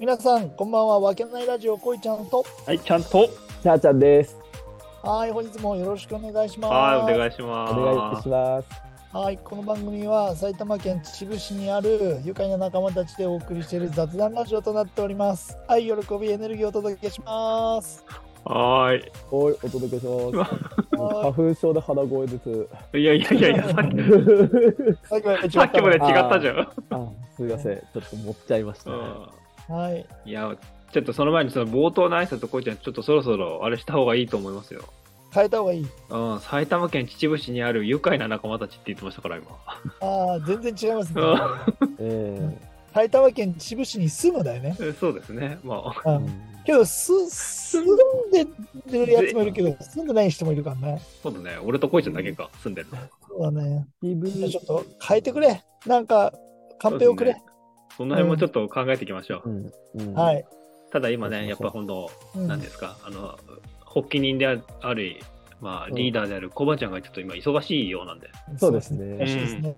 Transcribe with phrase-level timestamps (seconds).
[0.00, 0.98] 皆さん、こんばんは。
[0.98, 2.42] わけないラジオ、こいちゃんと。
[2.64, 3.28] はい、ちゃんと。
[3.62, 4.34] チャーちゃんです。
[5.02, 6.72] はい、本日もよろしくお願いします。
[6.72, 7.74] はい、お願いします。
[7.74, 8.68] お願いします。
[9.12, 15.58] はい、この番組は埼玉県秩父市にある愉快な仲間たちでお送りしている雑談ラジオとなっております。
[15.68, 18.02] 愛、喜び、エネルギーをお届けします。
[18.46, 20.56] はーおい、お届けします。
[20.92, 22.68] 花は粉症で鼻声です。
[22.94, 22.98] い。
[23.00, 26.58] いやいやいやいや、さっきいさっきまで違ったじゃん。
[26.88, 27.76] あ、すみません。
[27.76, 28.96] ちょっと持っちゃいました、ね。
[29.70, 30.56] はい、いや、
[30.92, 34.82] ちょっとその前にその冒頭の挨拶こいちゃん、ちょっとそろそろあれした方がいいと思いますよ。
[35.32, 35.86] 変えた方がいい。
[36.08, 39.46] うん、埼玉県秩父市にある愉快な仲間たちって言ってましたから、今。
[40.00, 41.22] ああ、全然違いますね。
[42.00, 42.58] え
[42.92, 44.76] 埼玉県秩父市に住むだよね。
[44.80, 45.58] えそうですね。
[45.62, 51.02] まあ、えうんけど、す、住んでるやつもいるけど、住んでない人もいるからね。
[51.22, 51.58] そうだね。
[51.64, 52.98] 俺とこいちゃんだけか、住んでるの。
[53.28, 53.86] そうだね。
[54.02, 55.62] ちょっと変えてくれ。
[55.86, 56.32] なんか、
[56.78, 57.36] カンペをくれ。
[58.00, 59.50] その辺もちょっと考えていきましょう。
[59.50, 60.14] うん、うん、。
[60.14, 60.44] はいい。
[60.90, 63.38] ただ今ね、やっぱ今度、うんなんですか、あの、
[63.84, 64.54] 発起人であ
[64.94, 65.20] る、
[65.60, 69.76] まあ、うんリーダーであるコバちゃんがちょっと今忙しいようなんで、そうですね。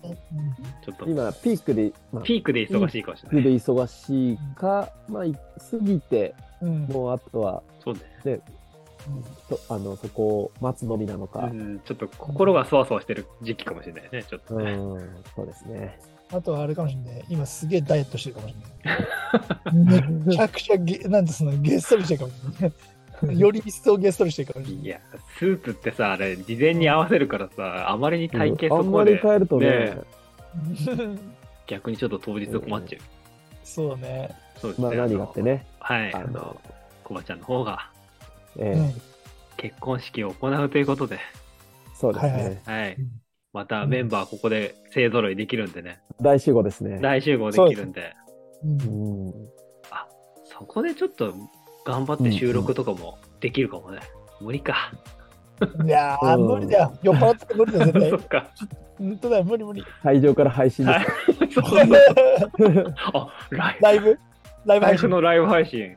[0.85, 3.45] ちょっと今、ピークで、まあ、ピピークで忙しいかもしれークない。
[3.45, 5.41] で忙しいか、まあ、い過
[5.81, 8.41] ぎて、もうあとは、そうね。
[9.49, 11.51] とあの、そこを待つのみなのか。
[11.53, 14.77] うん、ちょっと心がそわそわしてる時期かもしれないね、ちょっとうん、ね。
[15.35, 15.99] そうですね。
[16.33, 17.25] あとはあれかもしれない。
[17.29, 20.03] 今すげえダイエットしてるかもしれない。
[20.27, 23.39] めちゃくちゃげ、なんてそのゲストリしてるかもしれない。
[23.39, 24.85] より一層ゲストリしてるかもしれない。
[24.85, 25.01] いや、
[25.39, 31.19] スープってさ、あれ、事前に合わせるからさ、あまりに体型あんまりそこで、変えるとね、ね
[31.67, 33.03] 逆にちょっと当日困っちゃう。
[33.63, 34.31] そうだね。
[34.57, 34.89] そうですね。
[34.89, 36.61] まあ何がってね、はい、あの
[37.05, 37.91] コバちゃんの方が
[38.59, 39.13] ええうん
[39.57, 41.21] 結婚式を行うということで、
[41.95, 42.61] そうですね。
[42.65, 42.97] はいはい。
[43.53, 46.99] またメンバーここで勢揃いできるんでね、大集合ですね。
[47.01, 48.15] 大集合できるんで、
[48.65, 49.35] うんうん
[50.45, 51.35] そこでちょっと
[51.85, 53.99] 頑張って収録とかもできるかもね。
[54.41, 54.93] 無理か。
[55.85, 56.99] いやー、うん無理だよ。
[57.03, 58.21] 酔っ払って無理だよ、絶対 そっ。
[58.21, 58.51] か。
[58.99, 59.85] 本当だよ、無理無理。
[60.03, 61.11] 会場から配信ではいす。
[63.13, 64.19] あ、ライブ
[64.65, 64.87] ライブ？
[64.87, 64.97] ライ。
[64.99, 65.97] ブのライブ配信。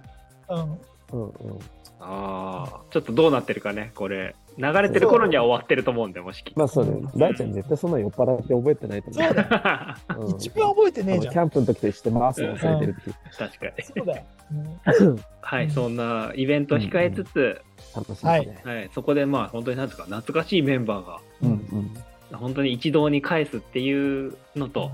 [0.49, 0.59] うん。
[0.59, 1.59] うんうん
[2.07, 4.35] ああ、ちょっとどうなってるかね、これ。
[4.57, 7.01] 流れてる頃には終わってると思うんで、もしきまあそうね。
[7.17, 9.47] 大ちゃん絶対そんな酔っ払って覚えてないと思そうだよ。
[10.21, 10.25] う。
[10.25, 11.39] うん一番覚えてねえじゃんキ。
[11.39, 13.15] ャンプの時として回すの忘れてるっていう。
[13.37, 13.83] 確かに。
[13.83, 14.23] そうだよ。
[14.51, 17.61] うんはい、そんなイベントを控えつつ、
[17.95, 18.61] 楽しね。
[18.63, 21.91] はい、そこでまあ本当になんですか、懐かしいメンバーがうんうん
[22.33, 24.91] 本当に一堂に返すっていうのと、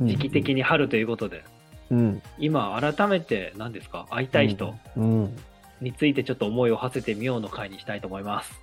[0.00, 1.44] うん時期的に春ということで、
[1.90, 2.22] うん。
[2.38, 5.36] 今改めて何ですか、会いたい人うん。
[5.80, 8.60] についてちょっと思いを馳せてみようの会にしたいと思います。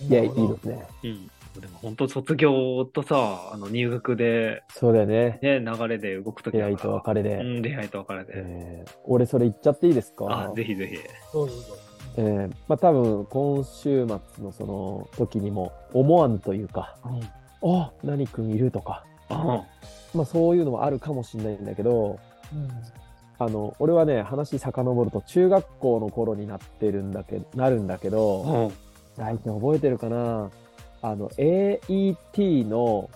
[0.00, 0.86] いや、いいですね。
[1.04, 1.30] うん。
[1.60, 5.38] でも本当卒業とさ、あの入学で、そうだよね。
[5.42, 7.36] ね、流れで動くとき出会いと別れで。
[7.36, 8.32] うん、出会いと別れで。
[8.36, 10.48] えー俺それ言っちゃっていいですか？
[10.50, 10.96] あ、ぜひぜひ。
[11.30, 11.76] そうそうそう。
[12.16, 16.96] えーまあ多分今週末のその時にも思わぬというか、
[17.62, 19.62] あ、何君いるとか、あ
[20.14, 22.18] まあそういうのもあるかもしれないんだけど、
[22.52, 22.68] うん
[23.44, 28.72] あの、俺はね、話遡ると中学校の頃になってるんだけなるんだけど、うん。
[29.16, 30.50] 大ちゃん覚えてるかな？
[31.02, 33.10] あの、AET の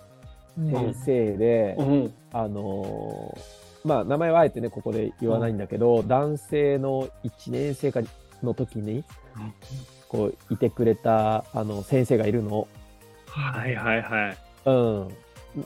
[0.58, 2.14] うん先生で、うん。
[2.32, 8.00] あのーまあ名前はあえてね、ここで言わないんだけど、男性の1年生か
[8.42, 9.04] の時に、
[10.08, 12.66] こう、いてくれた、あの、先生がいるの。
[13.28, 14.36] はいはいはい。
[14.64, 15.08] うん。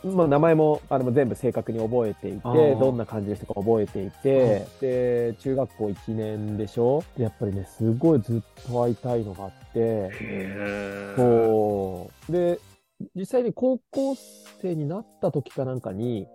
[0.05, 7.03] まあ、名前も、あれも全部正確に覚えていて、どんな感じの人か覚えていて、で、中学校1年でしょ？
[7.17, 10.11] でやっぱりね、すごいずっと会いたいのがあって。
[11.17, 12.33] そう。
[12.33, 12.61] で、
[13.17, 14.15] 実際に高校
[14.61, 16.29] 生になった時かなんかに、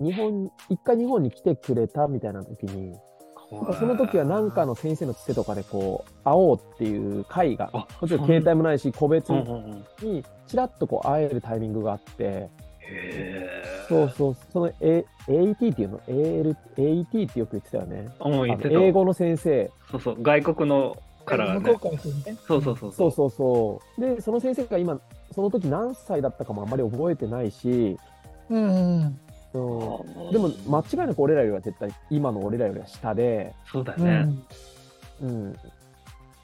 [0.00, 2.96] 日本、一回日本に来てくれたみたいな時に、
[3.78, 10.08] その時は何かの先生のつてとかでこう、会おうっていう会が、あもちろん携帯もないし、個別うんうんうん。
[10.08, 12.48] にちらっとこう会えるタイミングがあって。
[13.88, 18.08] そうそう、その、A、AET っていうの ?AL、AET ってよく言ってたよね。
[18.20, 18.74] うん、言あってた。
[18.74, 19.70] の英語の先生。
[19.90, 21.96] そうそう、外国のからね向こう。
[21.96, 22.38] から来るね。
[22.46, 22.92] そうそうそう。
[22.92, 24.00] そうそうそう。
[24.00, 25.00] で、その先生が今、
[25.32, 27.96] その時何歳だったかもあんまり覚えてないし、
[28.48, 29.20] うんうん。
[29.52, 34.12] うん、でも間違いなく俺らよりは絶対今の俺らよりは下で、うそうだよね。
[34.20, 34.44] ん。
[35.22, 35.56] うん。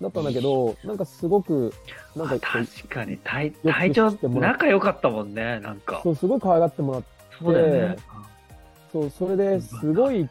[0.01, 1.73] だったんだけど、なんかすごく、
[2.15, 6.01] なんか確かに体く体調仲良かったもんねなんか。
[6.03, 7.09] そう、すごい可愛がってもらって、
[7.41, 7.97] そうね。
[8.93, 10.29] そう、それですごい、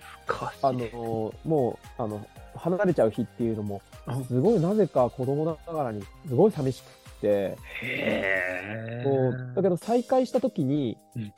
[0.61, 2.25] あの、もう、あの、
[2.55, 9.03] 離れちゃう日っていうのもうん、すごいなぜか子供ながらに、すごい寂しくて、へ
[9.55, 11.33] だけど再会した時にうん、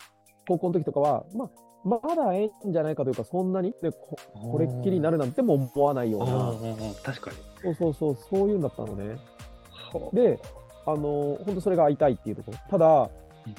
[0.48, 1.50] 高校の時とかは、まあ、
[1.88, 7.38] まだええんじゃないかというか、そんなに、でここれっきりになるなんても思わないような、確かに。
[7.62, 9.18] そうそうそう、そういうんだったのね。
[9.94, 10.40] はで、
[10.86, 12.58] あの、本当それが会いたいっていうところ。
[12.70, 13.10] ただ、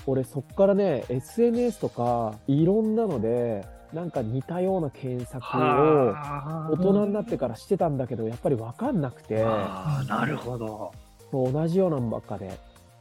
[0.07, 10.93] 俺そっからね、SNS とか、いろんなので、なんか似たような検索をあ大人になってからしてたんだけど、やっぱり分かんなくて、なるほど。
[11.33, 12.51] 同じようなのばっかで。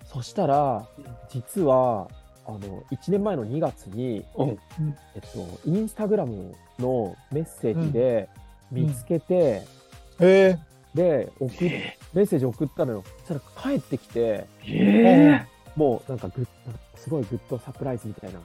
[0.05, 0.85] そしたら、
[1.29, 2.07] 実は、
[2.47, 2.59] あの、
[2.91, 4.57] 1年前の2月に、うん
[5.15, 8.29] えっと、インスタグラムのメッセージで
[8.71, 9.63] 見つけて、
[10.19, 10.57] え。
[10.95, 11.97] で、送っえ。
[12.13, 13.03] メッセージ送ったのよ。
[13.25, 15.45] そしたら帰ってきて、え。
[15.75, 16.47] もうなんかグッ
[16.95, 18.39] すごいグッドサプライズみたいな。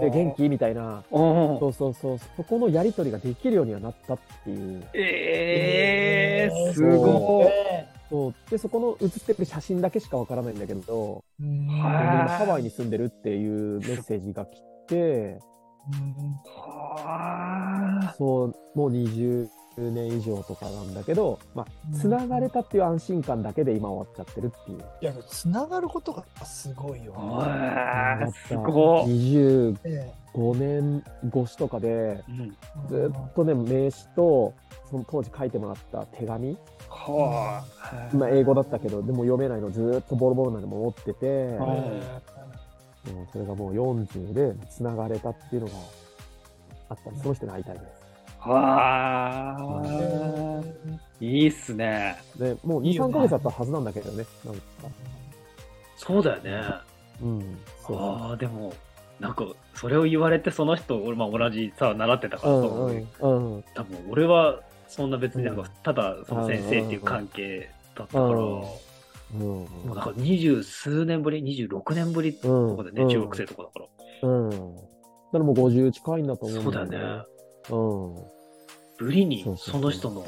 [0.00, 0.48] で、元気？
[0.48, 1.04] みたいな。
[1.10, 2.18] そうそうそう。
[2.36, 4.82] そこのやりとりができるようにはなったっていう。
[4.94, 7.97] えー、すごい。
[8.10, 8.34] そう。
[8.50, 11.24] で、そこの写ってる写真だけしかわからないんだけど、
[11.80, 15.38] ハワイに住んでるっていうメッセージが来て、
[16.44, 24.78] はそう、もう20年以上とかなんだけど、まあ、繋がれたっていう安心感だけで今終わっちゃってるっていう。
[25.00, 27.14] いや、つながることがすごいよ。
[27.16, 28.56] あーすい。
[28.56, 29.06] ごい。
[29.06, 34.54] 25え年越しとかで、うんえずっとね、名刺と、
[34.90, 36.56] その当時書いてもらった手紙、
[36.88, 37.64] は
[38.12, 41.26] まあ、英語だったけど、でも読めないのずっとボロボロなのも持ってて、
[41.58, 42.02] はいうん
[43.32, 45.72] それがもう40で繋がれたっていうのが
[46.90, 47.80] あったんで、その人に会いたいで
[48.40, 48.50] あ。
[48.50, 49.57] はあ。
[51.28, 52.18] いいっすね。
[52.34, 52.38] す。
[52.38, 54.24] で、もう2、いいよね3ヶ月だったはずなんだけどね。
[54.44, 54.60] なんか
[55.96, 56.62] そうだよね。
[57.22, 57.58] うん。
[57.86, 58.72] そうああ、でも、
[59.20, 63.64] なんか、それを言われて、その人、俺、まあ、同じさ、習ってたから、うんそううんうん。
[63.74, 68.78] 多分、俺は、そんな別になんか、うんただ、その先生っていう関係だったから、うんも
[69.34, 69.64] うん。
[69.64, 73.88] うなんか、二十数年ぶり、26年ぶりとかでね、うん中学生とかだか
[74.22, 74.28] ら。
[74.28, 74.50] うん。
[74.50, 74.56] だ
[75.32, 77.24] からもう50近いんだと思うんそうだよね。
[77.70, 78.14] うん。
[78.98, 80.24] ぶりにそうそうそうその人の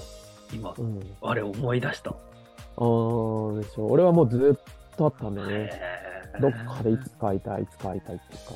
[0.52, 1.00] 今、うん。
[1.22, 2.10] あれ思い出した。
[2.10, 3.86] ああ、でしょ。
[3.86, 5.72] 俺はもうずっとあったんだよね。
[6.40, 8.54] どっかでいつか会いたい、いつか会いたいっていうか。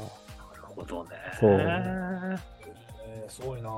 [0.53, 1.11] なるほどね。
[1.41, 3.71] そうえすごいな。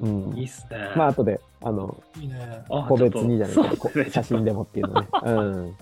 [0.00, 0.36] うん。
[0.36, 0.90] いいっすね。
[0.96, 2.64] まあ、後で、あの、いいね。
[2.70, 5.08] あ個別にじゃないけど、写真でもっていうのね。
[5.24, 5.76] うん。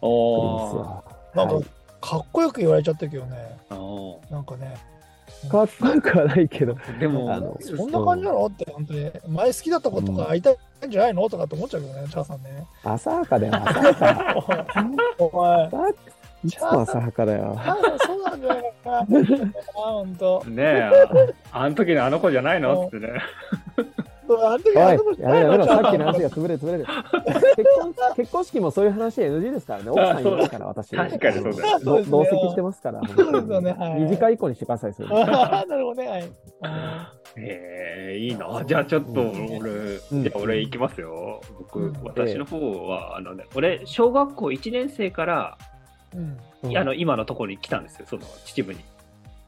[0.00, 1.02] おー送りま
[1.32, 1.62] すなんかよ。
[2.00, 3.58] かっこよく言われちゃったけどね。
[3.70, 4.76] おなんかね。
[5.50, 6.72] かっこよくはないけど。
[6.72, 9.10] ーでも、あのそんな感じなのって、本当に。
[9.28, 10.56] 前好きだった子とか会いたい
[10.86, 11.28] んじゃないの？
[11.28, 12.66] とかって思っちゃうけどね、チャーさんね。
[12.84, 14.34] 浅はかだよ、浅はか。
[15.18, 15.68] お前、
[16.44, 17.58] いつも浅はかだよ。
[18.06, 18.98] そうなんじゃないかな。
[18.98, 19.04] あ、
[19.74, 20.44] 本当。
[20.46, 20.90] ねえ、
[21.52, 22.86] ああの時のあの子じゃないの？
[22.86, 23.08] ってね。
[24.34, 26.86] あの時あの子じゃないやめろさっきの話が潰れる潰れる。
[26.86, 29.90] 結婚 結婚式もそういう話 NG ですからね。
[29.90, 30.96] 奥さんいますから、私。
[30.96, 33.00] 確かにそうだ同席してますから。
[33.06, 35.08] そうですよねはい二次会以降にしてください、それ。
[35.10, 36.08] あーなるほどね。
[36.08, 36.22] はい。
[37.36, 38.62] へえいいな。
[38.66, 41.40] じゃあちょっと俺、うんじゃあ俺行きますよ。
[41.58, 45.58] 僕、うん私の方は、あのね、俺、小学校1年生から、
[46.14, 46.38] うん。
[46.64, 48.84] うんあの、今のところに来たんですよ、その秩父に。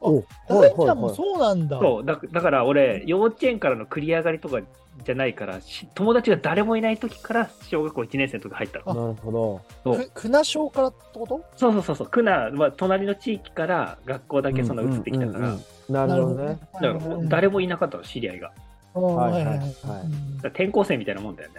[0.01, 1.79] お大ちゃんもそうなんだ。
[1.79, 4.61] そうだだから俺、幼稚園からの繰り上がりとか
[5.03, 8.93] じゃないから、し友達が誰もいない時から小学校1年生の時入ったの。
[8.93, 9.95] なるほど。
[9.95, 11.41] そうく船小からってこと？
[11.57, 16.59] そうそうそうそう、区内、まあ、隣の地域から学校だけその移ってきたから、うんうんうんなるほどね。。
[16.73, 18.51] だから誰もいなかったの、知り合いが。
[18.93, 19.63] だかはいはいはいはい
[20.43, 21.55] ら転校生みたいなもんだよね。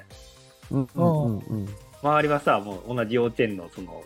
[0.71, 1.69] うんうんうんうん。
[2.01, 4.03] 周りはさ、もう同じ幼稚園の、その、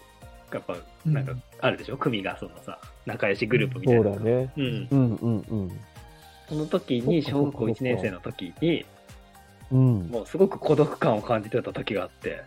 [0.53, 4.03] やっぱ、なんかうん、あるでしょ、組が、そのさ、仲良しグループみたいな。
[4.03, 4.53] そうだよね。
[4.57, 4.89] うん。
[4.91, 5.81] うんうんうん。
[6.49, 8.85] その時に、小学校1年生の時に、
[9.71, 10.09] うん。
[10.09, 12.43] もうすごく孤独感を感じてた時があって、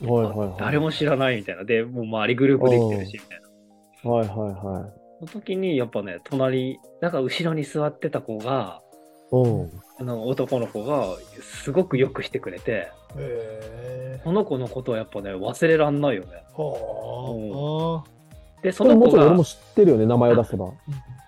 [0.00, 0.56] はいはいはい。
[0.58, 1.64] 誰も知らないみたいな。
[1.64, 3.40] で、もう周りグループできてるし、みたい
[4.04, 4.10] な。
[4.10, 5.26] はいはいはい。
[5.28, 8.80] その時に、やっぱね、隣、なんか後ろに座ってた子が、
[9.32, 9.62] うん。
[9.64, 9.66] あ
[10.04, 16.44] の男の子がすごくよくしてくれて、へこの子のことはやっぱね、忘れらんないよね。
[16.56, 16.62] ー。
[16.62, 18.04] は
[18.62, 20.66] で、その子が俺も、知ってるよね、名前を出せば。
[20.66, 20.70] あ。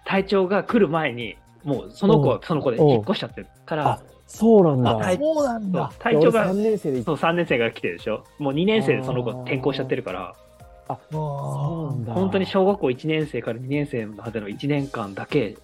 [0.04, 3.88] 隊長が来る前に、もうその子はその子で引っ越しちゃってるから。
[3.88, 5.92] あ、そうなんだ。
[5.98, 6.30] 隊長。
[6.30, 8.24] が3、年生でそう、3年生が来てるでしょ。
[8.38, 10.34] もう2年生でその子転校しちゃってるから、
[11.10, 12.14] そうなんだ。
[12.14, 15.56] 本当に小学校1年生から2年生までの1年間だけ、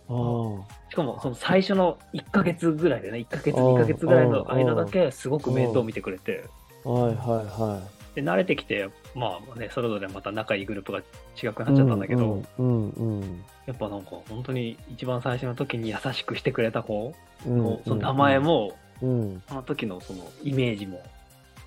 [0.90, 6.45] しかもその最初の1ヶ月ぐらいでね、1ヶ月、2ヶ月ぐらいの間だけ、すごく面倒見てくれて、
[6.85, 7.80] はいはいは
[8.16, 11.66] で、慣れてきて、まあね、それぞれまた仲いいグループが違くい。
[11.66, 13.45] なっちゃったんだけど、うんうんうん。
[13.66, 17.14] やっぱなんか本当に一番最初の時に優しくしてくれた子、
[17.47, 17.62] うん。
[17.62, 19.42] こうその名前も、うん。
[19.47, 21.02] その時のそのイメージも、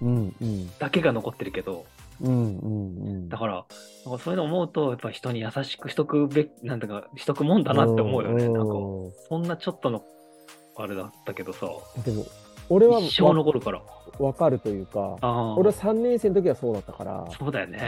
[0.02, 0.78] うんうん。
[0.80, 1.86] だけが残ってるけど、
[2.22, 3.30] うんうんうん。
[3.30, 8.46] だから、なんかそういうの思うと、やっぱ人に優しくしとくべき、なんだか、しとくもんだなって思うよね。
[8.46, 8.74] うんなんか、
[9.30, 10.04] そんなちょっとの、
[10.78, 11.68] あれだったけどさ、
[12.06, 12.26] でも、
[12.70, 13.80] 俺は一生残るから。
[13.80, 13.86] わ
[14.20, 15.18] わかるというか。
[15.58, 17.80] 俺は3年生の時はそうだったから、そうだよね。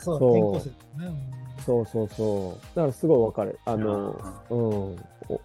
[0.00, 1.30] そうだ、そうね。
[1.64, 2.76] そうそうそう。
[2.76, 3.58] だからすごいわかる。
[3.66, 4.16] あの、
[4.50, 4.58] うん。
[4.58, 5.40] お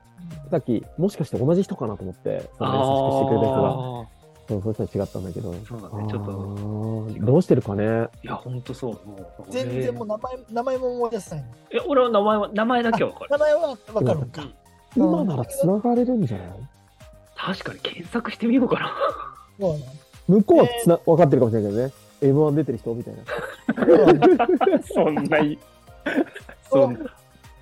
[0.49, 4.07] さっき、もしかして同じ人かなと思って、優しくしてくれた人が。
[4.45, 5.53] あそう、その人は違ったんだけど。
[5.67, 7.83] そうだねちょっとどうしてるかね？
[7.83, 8.91] ーいや、ほんとそう。
[9.07, 11.49] もう全然もう名前、名前も思い出せないの。
[11.71, 13.37] え、俺は名前は、名前だけわかる名。
[13.37, 14.47] 前はわかるんか。
[14.95, 16.47] 今なら繋がれるんじゃない？
[17.35, 18.91] 確かに検索してみようかな。
[19.59, 19.85] そうだね
[20.27, 21.93] 向こうはつな、分かってるかもしれないけどね。
[22.21, 23.23] M1 出てる人みたいな。
[24.93, 25.59] そんなに。
[26.63, 27.11] そそうう。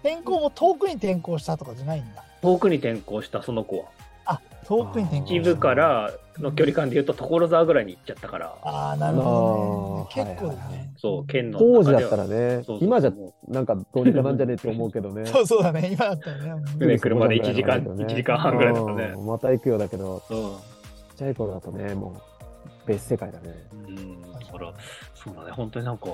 [0.03, 2.23] 転校も遠くに転校したとかじゃないんだ。
[2.41, 3.85] 遠くに転校したその子は。
[4.25, 8.55] あ、遠くに転校一部からの距離感で言うと所沢ぐらいに行っちゃったから。
[8.63, 10.25] ああ、なるほどね。
[10.25, 10.93] 結構だはいはいはね。
[10.97, 12.05] そう、県の当時だ。
[12.05, 15.25] ったらねそうそう、今じゃもなんかどうにかなんじゃねえって思うけどね。
[15.29, 16.63] そうそうだね、今だったらね。
[16.79, 19.21] うね、車で1時間、ね1時間半ぐらいだったねう。
[19.21, 20.37] んまた行くようだけど、うん。
[20.37, 23.53] ちっちゃい頃だとね、もう別世界だね。
[23.87, 24.73] うん、だから、
[25.13, 26.07] そうだね、本当になんか、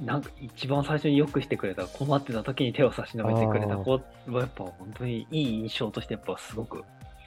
[0.00, 6.84] なんか一番最初によくしてくれた、困ってた時に手を差し伸べてくれた子は、やっぱ本当にいい印象として、やっぱすごく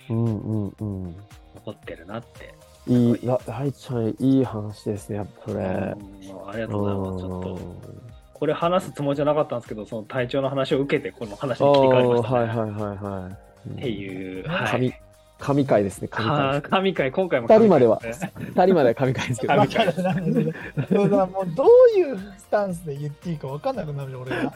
[0.10, 1.16] うんうんうん。
[1.56, 2.54] 残ってるなって。
[2.88, 5.64] いい、らライちゃん、いい話ですね、やっぱそれ。
[5.64, 7.20] うんありがとうございます。
[7.20, 12.40] ちょっと、うんこれ話すつもりじゃなかったんですけど、その体調の話を受けて、この話あに切り替わりまーした、ね。
[12.40, 13.70] はいはいはいはい。
[13.70, 14.72] っていう、うんはい。
[14.72, 14.94] 神、
[15.40, 16.70] 神回ですね、神回はです。
[16.70, 19.54] 神回、今回も二人までは神回すね二人までは神回ですけど。
[19.54, 24.54] 神わかるなんだけどそうだもうどういうスタンスで言っていいかわかんなくなるよ、俺が。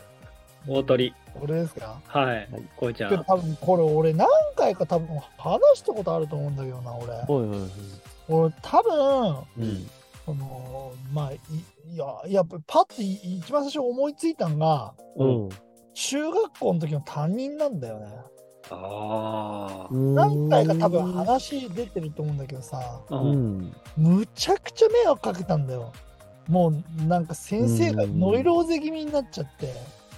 [0.68, 1.14] 大鳥。
[1.42, 2.00] 俺ですか？
[2.06, 2.48] はい。
[2.76, 3.10] こいちゃん。
[3.10, 7.12] けど多分これ俺何回か多分話したことあると思うんだけどな、俺。
[7.12, 7.70] はいはいはい。
[8.30, 9.90] 俺多分、うん。
[10.26, 11.40] その、まあ、い
[11.94, 15.50] いや、やっぱりパッとい一番最初思いついたのが、うん。
[15.94, 18.08] 中学校の時の担任なんだよね。
[18.72, 19.94] ああ。
[19.94, 23.16] 何回か多分話出てると思うんだけどさ、う。
[23.16, 23.76] うんん。
[23.98, 25.92] むちゃくちゃ迷惑かけたんだよ。
[26.48, 29.74] もうなんか先生がノイローゼ気味になっちゃって、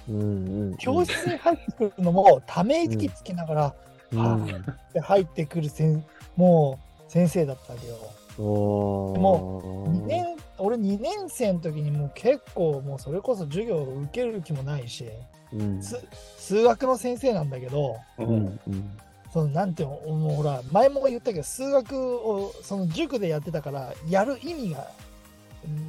[0.08, 0.76] うんうん。
[0.76, 3.74] 教室に入ってくるのもため息つきながら、
[4.12, 4.46] うん。
[4.92, 6.04] で入ってくるせん
[6.36, 7.96] もう先生だったわけよ。
[8.38, 15.06] おーも2年俺2年生の時にもう結構もうそれこそ授業を受ける気もないし、
[15.52, 15.82] うん。
[15.82, 15.96] す
[16.36, 18.24] 数学の先生なんだけど、う。
[18.24, 18.60] うんん。
[18.68, 18.90] うん。
[19.32, 24.88] そのなんていうのもうほら前も言ったけど数学をその塾でやってたからやる意味が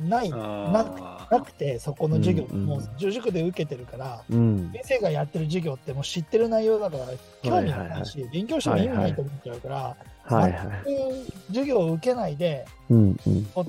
[0.08, 2.66] ないなくてそこの授業、うんうん。
[2.66, 4.72] もう塾で受けてるからうん。
[4.74, 7.06] 先生がやってる授業ってもう知ってる内容だから
[7.44, 10.70] 興味がないし、勉強しても意味ないと思っちゃうから、はいはい。
[10.86, 13.18] 全く授業を受けないでうんう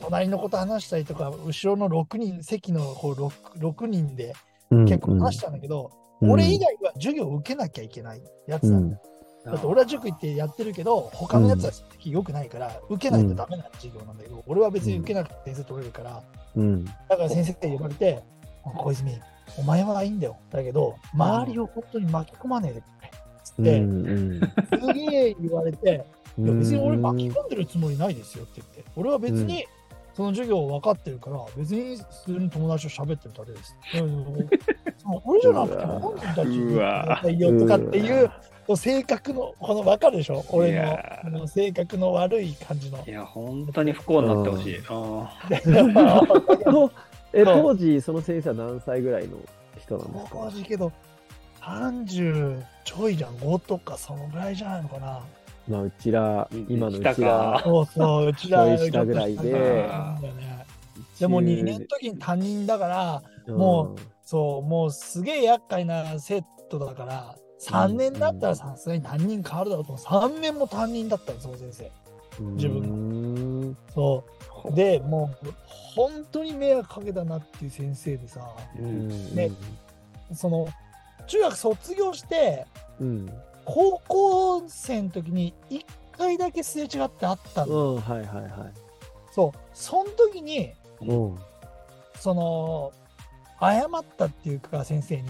[0.01, 4.35] 隣の子と話したりとか後ろの6人席のこう 6, 6人で
[4.71, 6.31] うん結構話したんだけど、うん。
[6.33, 9.03] 俺以外は授業を受けなきゃいけないやつうんなんだよ、
[9.51, 16.23] だって俺は塾行ってやってるけど他のやつは成績良くないから受けないとダメな授業なんだけど、俺は別に受けなくて点数取れるから。
[16.57, 16.85] うん。
[16.85, 18.23] だから先生って呼ばれて
[18.63, 19.13] 「小泉
[19.59, 24.87] お前はいいんだよだけど周りを本当に巻き込まねえでくれ」って。
[24.87, 26.05] すげえ言われて
[26.39, 29.65] 「いや別に俺巻き込んでるつもりないですよ」って言って俺は別に
[30.15, 33.77] その授業分かってるから別に普通に友達と喋ってるだけです。
[35.25, 37.21] 俺じゃなくて本人たちにうわ。
[37.25, 38.31] 言いよとかっていう
[38.77, 40.45] 性格のこの分かるでしょ？
[40.51, 41.21] 俺のいや。
[41.23, 43.03] この性格の悪い感じの。
[43.07, 43.11] い。
[43.11, 44.75] や、本当に不幸になってほしい。
[47.35, 49.37] え、当時、その先生は何歳ぐらいの
[49.79, 50.31] 人なんですか？
[50.33, 50.93] 当時けど
[51.61, 53.37] 30ちょいじゃん。
[53.37, 55.21] 5とかそのぐらいじゃないのかな。
[55.69, 57.61] まあ、うちら、今のうちら。
[57.63, 59.53] そうそう、うちら下ぐらいで。
[59.53, 59.89] ね。
[61.21, 62.89] でも2年の時に担任だか
[63.47, 70.33] ら、もそう、もうすげえ厄介なセットだから、3年だったらさすがに担任変わるだろうと思う。
[70.35, 71.91] 3年も担任だったの、その先生。
[72.41, 74.25] うん、自分そ
[74.67, 74.73] う。
[74.73, 75.55] で、もう、
[75.95, 78.41] 本当に迷惑かけたなっていう先生でさ、
[78.79, 79.51] うんね
[80.33, 80.69] その、
[81.27, 82.67] 中学卒業して、
[83.01, 83.33] うん。
[83.65, 85.85] 高校生の時に1
[86.17, 87.93] 回だけすれ違ってあったうの。
[87.95, 88.53] ん、はいはいはい。
[89.31, 89.59] そう。
[89.75, 91.39] その時に、うん。
[92.19, 92.93] その、
[93.61, 95.29] 謝ったっていうか、先生に。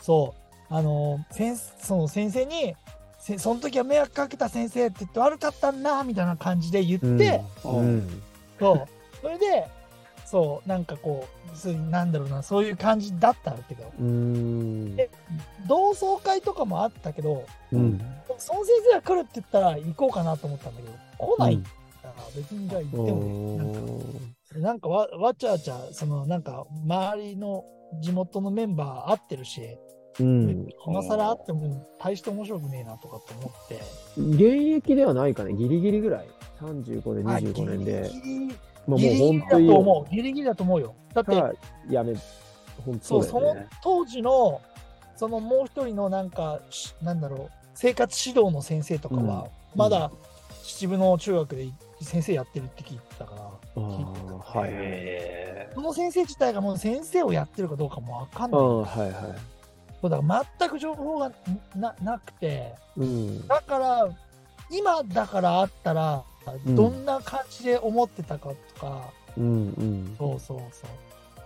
[0.00, 0.39] そう、
[0.70, 2.74] あの、先その先生に、
[3.18, 8.22] せその時は迷惑かけた先生って言って悪かったんだみたいな感じで言って、うん。
[8.58, 8.88] そう、
[9.20, 9.68] それで、
[10.24, 13.92] そう、なんかこう、なんだろうな、そういう感じだったんだけど、
[15.66, 18.00] 同窓会とかもあったけど、うん。
[18.38, 21.62] その先生が来るって言ったら行こうかなと思ったんだけど、来ないか
[22.04, 23.04] ら、別にじゃあ行っても
[23.50, 27.64] いいなんかなんかわわちゃわちゃ、そのなんか周りの
[28.00, 29.76] 地元のメンバー合ってるし、
[30.20, 30.68] うん。
[30.86, 33.80] 今更会っても大して面白くねえなとかと思って。
[34.16, 36.28] 現役ではないかね、ギリギリぐらい。
[36.60, 38.10] 35年、25年で。
[38.86, 39.70] もう本当に。
[39.70, 40.14] 思う。
[40.14, 40.94] ギリギリだと思うよ。
[41.14, 41.52] だって、が
[41.88, 42.14] やめ、
[42.84, 44.60] 本そう、その当時の、
[45.16, 50.10] そのもう一人のなんか、しなんだろう、生活指導の先生とかは、まだ
[50.62, 51.68] 秩父の中学で
[52.02, 58.60] 先生やってるって聞いてたから、ああ、はいその先生自体がもう先生をやってるかどうかもわかんない。
[58.60, 59.12] うん、はいはい。
[60.00, 61.32] そうだから全く情報が
[61.76, 63.46] ななくて、うん。
[63.46, 64.08] だから、
[64.70, 66.24] 今だからあったら、
[66.64, 69.48] うんどんな感じで思ってたかとか、うんう
[69.82, 70.16] ん。
[70.18, 70.90] そうそうそう。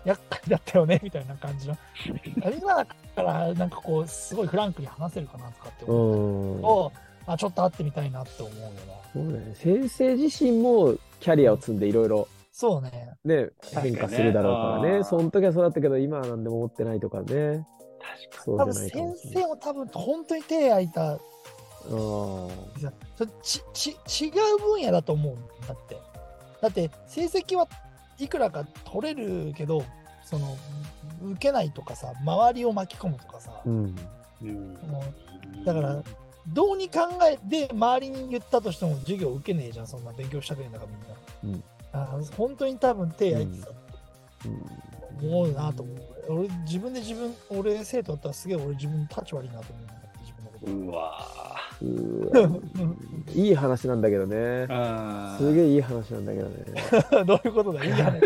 [0.09, 1.77] 厄介だったよね、みたいな感じの。
[2.57, 6.63] 今だから、なんかこう、すごいフランクに話せるかなとかってう思うん。
[6.63, 6.93] と、
[7.27, 8.73] あ、ちょっと会ってみたいなって思うよな。
[9.13, 9.55] そうね。
[9.55, 13.17] 先生自身もキャリアを積んでいろいろそうね。
[13.25, 13.49] ね、
[13.83, 14.97] 変化するだろうからね。
[14.99, 17.67] あーその時はそうだったけど、今は何でも思ってないとかね。
[18.31, 19.15] 確かそう多分先。
[19.33, 21.19] 生も多分本当に手焼いた、あ
[21.87, 22.51] そ
[23.21, 26.01] れちち違う分野だと思うんだって。
[26.61, 27.69] だって成績は
[28.19, 29.85] いくらか取れるけど、
[30.25, 30.57] その
[31.23, 33.95] 受けないとかさ、周りを巻き込むとかさ、ーうん。
[34.41, 34.51] に。
[34.51, 34.75] うん
[35.65, 36.03] だから、
[36.49, 40.91] どうに考えて周りに言ったとしても授業受けねえじゃん、そんな勉強したくねえんだから
[41.43, 41.59] みんな。
[41.59, 43.75] うんあ本当に多分手焼いてたと
[44.47, 45.97] うん思うなと思う。
[46.29, 50.73] 俺自分で自分、俺生徒だったらすげえ俺自分立ち悪いなと思うんだって自分のこと。
[50.73, 51.45] うわ
[51.83, 52.95] うーわ
[53.35, 54.37] いい話なんだけどね。
[54.37, 55.39] ぁ。
[55.39, 57.25] すげえいい話なんだけどね。
[57.27, 58.21] どういうことだいい話。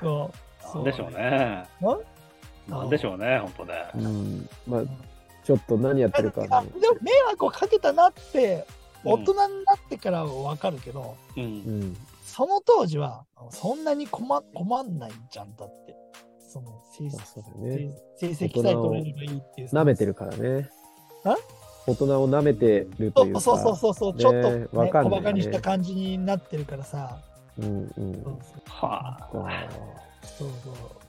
[0.00, 0.30] そ
[0.74, 0.76] う。
[0.76, 1.66] なんでしょうね。
[1.80, 1.98] な
[2.68, 3.90] なんでしょうね、本当ね。
[3.96, 4.48] うん。
[4.66, 4.82] まあ、
[5.44, 6.62] ちょっと何やってるかでも
[7.00, 8.66] 迷惑をかけたなって、
[9.04, 11.40] 大人になってからはわかるけど、う。
[11.40, 11.96] うんん。
[12.24, 16.01] その当時はそんなに困困んないじゃんだって。
[16.52, 17.04] その成
[18.26, 19.68] 績さえ取れればいいっていう。
[19.70, 20.68] 舐めてるからね。
[21.24, 21.36] あ？
[21.86, 23.40] 大人を舐めてるというか。
[23.40, 27.18] そうそうそうそう、ねちょっと、ね、わかんないよね小バカにした感じになってるからさ。
[27.58, 28.22] うんうん。
[28.22, 29.30] そうはあ。
[29.34, 29.68] あ
[30.22, 30.48] そう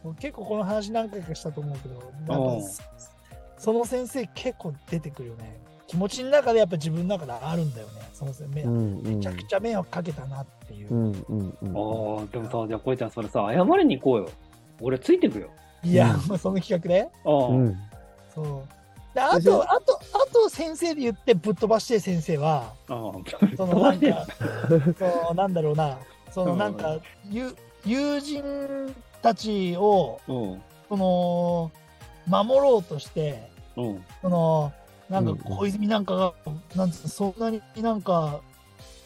[0.01, 2.67] そう結構この話何回かしたと思うけど、うんなんか
[3.57, 5.61] その先生結構出てくるよね。
[5.87, 7.93] 気持ちの中でやっぱ自分の中であるんだよね。
[8.13, 9.17] その先生、ーうんうん。
[9.17, 10.89] めちゃくちゃ迷惑かけたなっていう。
[10.89, 12.17] うんうんうん。
[12.17, 14.29] ああ、でもさ、じゃあ、こいちゃん、それさ、謝りに行こうよ。
[14.81, 15.49] 俺、ついてくよ。
[15.83, 17.09] いや、うんその企画で。
[17.25, 17.47] ああ。
[17.47, 17.77] うん。
[18.33, 18.67] そう。
[19.13, 23.11] であと、あと、あと先生で言ってぶっ飛ばして先生は、あ
[23.55, 24.25] そのなんか、
[24.97, 25.97] そうなんだろうな、
[26.31, 26.97] そのなんか、
[27.29, 27.53] 友
[27.85, 30.31] 友人たちを、あ。
[30.31, 30.61] うん。
[30.89, 31.71] その、
[32.25, 34.05] 守ろうとして、うん。
[34.21, 34.73] その、
[35.09, 36.33] なんうんか小泉なんかが、
[36.75, 38.41] なんつうのそんなになんか、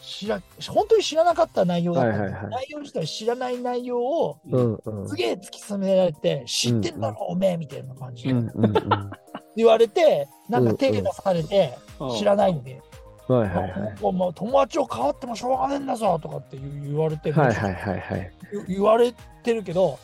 [0.08, 5.10] 知ら、本当に知らなかった内容だったはいはいはい内容自体知らない内容を、うんうん。
[5.10, 9.12] すげえ突き詰められて、知ってんだろ、おめえみたいな感じでうんうんうん。
[9.58, 11.78] 言われて、なんか手出されて、
[12.17, 12.54] 知らない。
[12.54, 12.82] んで、
[13.28, 14.02] はいはいはい。
[14.02, 18.32] もうもう友達を変わってもしょうがねえんだぞとかって言われて、はいはいはいはい。
[18.54, 20.00] 言言われてるけど、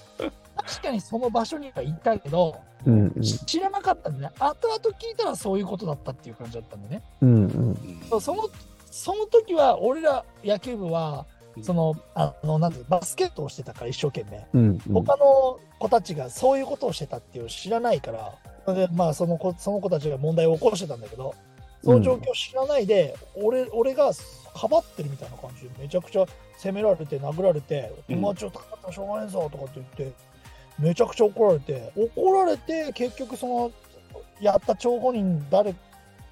[0.58, 3.24] 確かにその場所にはいたけど、うんうん。
[3.24, 7.02] し知らなかったんでね、後々聞いたらそういうことだったっていう感じだったんでね。
[7.22, 7.78] うん
[8.12, 8.22] うん。
[8.22, 8.44] その
[8.94, 11.26] その時は、俺ら野球部は、
[11.64, 14.46] その、あの、なんてバスケットをしてたから、一生懸命。
[14.54, 14.94] うんうん。
[14.94, 21.34] 他の子たちがそういうことをしてたっていう知らないから、でまあその子その子たちが問題を起こしてたんだけど、
[21.84, 24.12] その状況を知らないで、俺俺が
[24.54, 26.26] かばってるみたいな感じで、めちゃくちゃ
[26.58, 30.16] 責められて、殴られて、うん友達を高ってもしょうがねえぞとかって言って、
[30.78, 33.72] めちゃくちゃ怒られて、怒られて、結局その、
[34.40, 35.74] やった張本人、誰、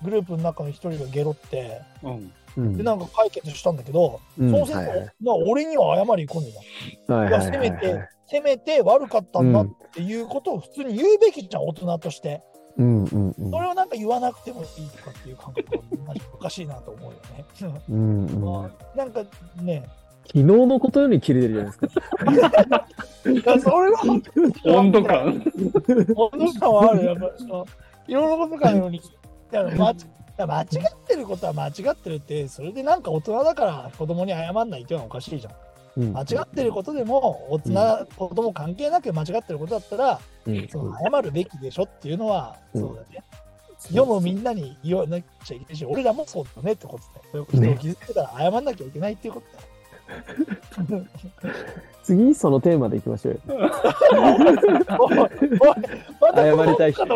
[0.04, 2.32] グループの中の一人がゲロって、うん。
[2.58, 2.78] うん。
[2.78, 5.10] で、なんか解決したんだけど、うんその先生、はい
[5.48, 6.48] 俺には謝り来ね
[7.08, 7.16] えな。
[7.16, 12.42] はいはいはいせめて、せめて悪かったんだっていうことを普通に言うべきじゃん、大人として。
[12.78, 17.46] うんうんうんそれをなんか言わなくてもいいとかっていう感覚はおかしいなと思うよね。
[17.90, 18.40] うんうん。
[18.42, 19.24] まあなんか
[19.62, 19.84] ね、
[20.28, 22.88] 昨日のことより切れてるじゃないですか。
[23.30, 24.22] いやそれは
[24.66, 25.44] 温度感。
[26.16, 27.12] 温度感はあるよ。
[27.12, 27.66] やっぱその
[28.08, 29.02] いろんなことかのように。
[29.52, 29.96] だから間違
[30.46, 30.68] 間違っ
[31.08, 35.54] てることは間違ってるって、それでなんか大人だから子供に謝んないっていうのはおかしいじゃん。
[35.98, 43.24] うん間違ってることでも、大人、子供関係なく間違ってることだったら、うんその謝るべきでしょっていうのは、うんそうだね。
[43.90, 47.46] 世のみんなに言わなきゃいけないし、俺らもそうだねってことだよ。
[47.52, 49.71] そういうことを傷つけたら謝んなきゃいけないっていうことだよ。
[52.04, 53.40] 次、そのテーマでいきましょうよ。
[56.36, 57.06] 謝りたい人。
[57.06, 57.10] い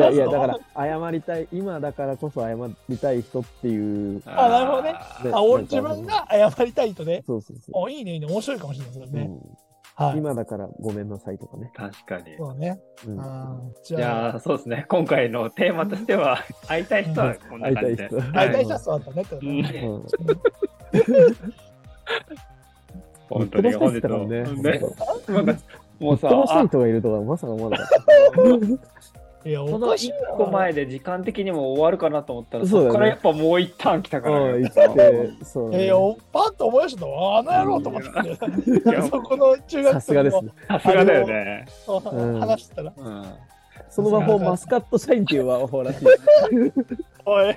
[0.00, 2.56] やいや、だから、謝りたい、今だからこそ謝
[2.88, 4.22] りたい人っていう。
[4.26, 7.22] あなるほどねであ俺自分が謝りたいとね。
[7.26, 9.16] そうそうそおいいね、いいね、面白いかもしれないですう。
[9.16, 9.22] ね。
[9.22, 9.58] うん
[9.98, 10.18] はい。
[10.18, 11.72] 今だからごめんなさいとかね。
[11.74, 12.36] 確かに。
[12.38, 12.80] そうね。
[13.04, 14.86] うんうんじじゃゃあ、あ、そうですね。
[14.88, 18.08] 今回のテーマとしては、会いたい人はこんな感じで。
[18.32, 19.58] 会いたい人はそうだったね
[23.28, 24.44] 本当に本日もんね
[26.00, 29.48] もうさ、飛ばした人がいるとはまさか思わなかった。
[29.48, 34.40] いや、その一おかしいな個前で時間的にも終わるかなと思ったら、そこからやっぱもう一旦来たから。
[34.40, 38.08] うん、言って、 そう、えー、おパッと思い出したのあの野郎と思って。
[38.90, 40.50] やそこの中学さすがですね。
[40.66, 41.66] さすがだよね。
[41.86, 43.24] うん話してたら、うん。
[43.88, 46.06] その魔法マスカットシャインっていう魔法らしい。
[47.24, 47.56] おい、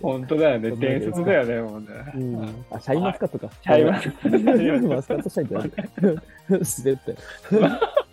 [0.00, 0.70] 本当だよね。
[0.72, 1.86] 伝説だよね、もうね。
[2.14, 3.50] うん、あ、シャインマスカットか。
[3.62, 6.22] シャインマスカットマスカットシャインってある。
[6.60, 7.16] 自然って。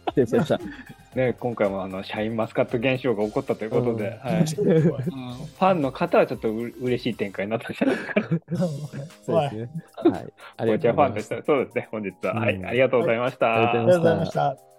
[0.09, 0.59] 失礼しました。
[1.15, 8.21] ね、今回もあのシャインマスカット現象が起こったということで、ファンの方はちょっとう嬉しい展開になったんじゃないですか。
[9.25, 9.69] そうですね。
[9.95, 10.33] はい。
[10.57, 13.55] あこちらファンとししては、そうですね、本日は、はい、うんありがとうございました。
[13.55, 14.74] ありがとうございました。